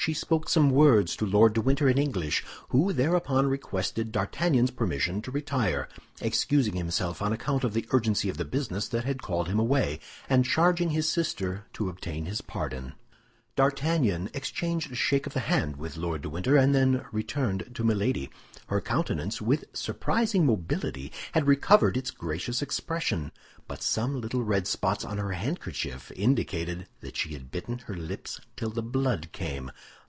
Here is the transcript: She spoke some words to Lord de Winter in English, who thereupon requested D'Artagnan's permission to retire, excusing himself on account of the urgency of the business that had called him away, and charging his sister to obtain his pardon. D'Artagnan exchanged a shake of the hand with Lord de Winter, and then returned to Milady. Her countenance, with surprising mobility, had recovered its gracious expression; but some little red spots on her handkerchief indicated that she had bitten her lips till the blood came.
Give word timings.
She 0.00 0.14
spoke 0.14 0.48
some 0.48 0.70
words 0.70 1.14
to 1.16 1.26
Lord 1.26 1.52
de 1.52 1.60
Winter 1.60 1.86
in 1.86 1.98
English, 1.98 2.42
who 2.70 2.90
thereupon 2.92 3.48
requested 3.48 4.10
D'Artagnan's 4.10 4.70
permission 4.70 5.20
to 5.20 5.30
retire, 5.30 5.88
excusing 6.22 6.74
himself 6.74 7.20
on 7.20 7.34
account 7.34 7.64
of 7.64 7.74
the 7.74 7.86
urgency 7.90 8.30
of 8.30 8.38
the 8.38 8.46
business 8.46 8.88
that 8.88 9.04
had 9.04 9.20
called 9.20 9.48
him 9.48 9.58
away, 9.60 10.00
and 10.28 10.46
charging 10.46 10.90
his 10.90 11.06
sister 11.06 11.66
to 11.74 11.90
obtain 11.90 12.24
his 12.24 12.40
pardon. 12.40 12.94
D'Artagnan 13.56 14.30
exchanged 14.32 14.90
a 14.92 14.94
shake 14.94 15.26
of 15.26 15.34
the 15.34 15.40
hand 15.40 15.76
with 15.76 15.98
Lord 15.98 16.22
de 16.22 16.30
Winter, 16.30 16.56
and 16.56 16.74
then 16.74 17.04
returned 17.12 17.70
to 17.74 17.84
Milady. 17.84 18.30
Her 18.68 18.80
countenance, 18.80 19.42
with 19.42 19.64
surprising 19.74 20.46
mobility, 20.46 21.12
had 21.32 21.46
recovered 21.46 21.96
its 21.96 22.10
gracious 22.12 22.62
expression; 22.62 23.32
but 23.68 23.82
some 23.82 24.20
little 24.20 24.42
red 24.44 24.66
spots 24.66 25.04
on 25.04 25.18
her 25.18 25.32
handkerchief 25.32 26.10
indicated 26.12 26.86
that 27.00 27.16
she 27.16 27.34
had 27.34 27.50
bitten 27.50 27.78
her 27.80 27.94
lips 27.96 28.40
till 28.56 28.70
the 28.70 28.82
blood 28.82 29.30
came. 29.32 29.70